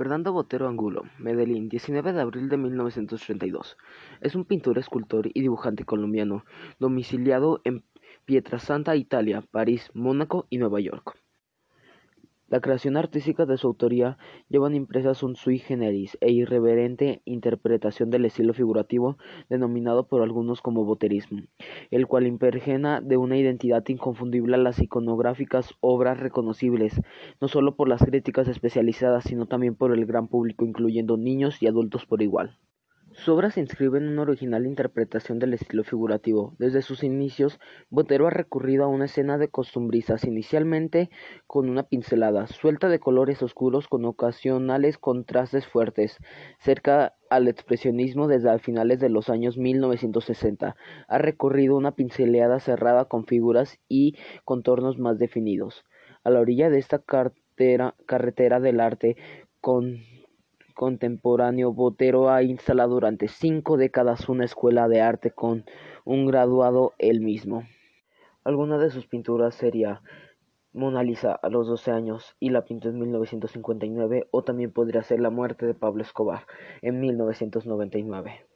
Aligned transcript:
Fernando 0.00 0.32
Botero 0.32 0.66
Angulo, 0.66 1.02
Medellín, 1.18 1.68
19 1.68 2.14
de 2.14 2.22
abril 2.22 2.48
de 2.48 2.56
1932. 2.56 3.76
Es 4.22 4.34
un 4.34 4.46
pintor, 4.46 4.78
escultor 4.78 5.26
y 5.26 5.42
dibujante 5.42 5.84
colombiano, 5.84 6.46
domiciliado 6.78 7.60
en 7.64 7.84
Pietrasanta, 8.24 8.96
Italia, 8.96 9.44
París, 9.50 9.90
Mónaco 9.92 10.46
y 10.48 10.56
Nueva 10.56 10.80
York. 10.80 11.18
La 12.50 12.60
creación 12.60 12.96
artística 12.96 13.46
de 13.46 13.56
su 13.56 13.68
autoría 13.68 14.18
llevan 14.48 14.74
impresas 14.74 15.22
un 15.22 15.36
sui 15.36 15.58
generis 15.58 16.18
e 16.20 16.32
irreverente 16.32 17.22
interpretación 17.24 18.10
del 18.10 18.24
estilo 18.24 18.54
figurativo 18.54 19.18
denominado 19.48 20.08
por 20.08 20.20
algunos 20.20 20.60
como 20.60 20.84
boterismo, 20.84 21.42
el 21.92 22.08
cual 22.08 22.26
impergena 22.26 23.00
de 23.00 23.16
una 23.16 23.36
identidad 23.38 23.86
inconfundible 23.86 24.56
a 24.56 24.58
las 24.58 24.80
iconográficas 24.80 25.74
obras 25.78 26.18
reconocibles, 26.18 27.00
no 27.40 27.46
solo 27.46 27.76
por 27.76 27.88
las 27.88 28.02
críticas 28.02 28.48
especializadas, 28.48 29.22
sino 29.22 29.46
también 29.46 29.76
por 29.76 29.92
el 29.92 30.04
gran 30.04 30.26
público, 30.26 30.64
incluyendo 30.64 31.16
niños 31.16 31.62
y 31.62 31.68
adultos 31.68 32.04
por 32.04 32.20
igual. 32.20 32.58
Su 33.24 33.34
obra 33.34 33.50
se 33.50 33.60
inscribe 33.60 33.98
en 33.98 34.08
una 34.08 34.22
original 34.22 34.64
interpretación 34.64 35.38
del 35.38 35.52
estilo 35.52 35.84
figurativo. 35.84 36.54
Desde 36.58 36.80
sus 36.80 37.04
inicios, 37.04 37.60
Botero 37.90 38.26
ha 38.26 38.30
recurrido 38.30 38.84
a 38.84 38.88
una 38.88 39.04
escena 39.04 39.36
de 39.36 39.48
costumbristas, 39.48 40.24
inicialmente 40.24 41.10
con 41.46 41.68
una 41.68 41.82
pincelada 41.82 42.46
suelta 42.46 42.88
de 42.88 42.98
colores 42.98 43.42
oscuros 43.42 43.88
con 43.88 44.06
ocasionales 44.06 44.96
contrastes 44.96 45.66
fuertes, 45.66 46.16
cerca 46.60 47.14
al 47.28 47.46
expresionismo 47.46 48.26
desde 48.26 48.58
finales 48.58 49.00
de 49.00 49.10
los 49.10 49.28
años 49.28 49.58
1960. 49.58 50.74
Ha 51.06 51.18
recurrido 51.18 51.74
a 51.74 51.78
una 51.78 51.92
pincelada 51.92 52.58
cerrada 52.58 53.04
con 53.04 53.26
figuras 53.26 53.78
y 53.86 54.16
contornos 54.46 54.98
más 54.98 55.18
definidos. 55.18 55.84
A 56.24 56.30
la 56.30 56.40
orilla 56.40 56.70
de 56.70 56.78
esta 56.78 57.00
carretera 57.00 58.60
del 58.60 58.80
arte, 58.80 59.18
con 59.60 59.98
contemporáneo, 60.80 61.74
Botero 61.74 62.30
ha 62.30 62.42
instalado 62.42 62.94
durante 62.94 63.28
cinco 63.28 63.76
décadas 63.76 64.30
una 64.30 64.46
escuela 64.46 64.88
de 64.88 65.02
arte 65.02 65.30
con 65.30 65.66
un 66.06 66.24
graduado 66.24 66.94
él 66.96 67.20
mismo. 67.20 67.64
Alguna 68.44 68.78
de 68.78 68.88
sus 68.88 69.06
pinturas 69.06 69.54
sería 69.54 70.00
Mona 70.72 71.02
Lisa 71.02 71.34
a 71.34 71.50
los 71.50 71.68
12 71.68 71.90
años 71.90 72.34
y 72.40 72.48
la 72.48 72.64
pintó 72.64 72.88
en 72.88 72.98
1959 72.98 74.28
o 74.30 74.42
también 74.42 74.72
podría 74.72 75.02
ser 75.02 75.20
La 75.20 75.28
muerte 75.28 75.66
de 75.66 75.74
Pablo 75.74 76.00
Escobar 76.02 76.46
en 76.80 76.98
1999. 76.98 78.49